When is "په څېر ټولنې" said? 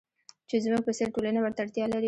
0.85-1.39